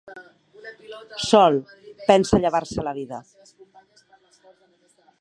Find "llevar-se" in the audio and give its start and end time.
2.41-2.89